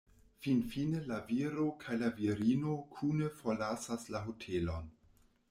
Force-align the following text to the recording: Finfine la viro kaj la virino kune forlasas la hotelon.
Finfine 0.43 1.01
la 1.11 1.19
viro 1.27 1.65
kaj 1.83 1.97
la 2.05 2.09
virino 2.21 2.79
kune 2.97 3.29
forlasas 3.43 4.09
la 4.17 4.25
hotelon. 4.27 4.91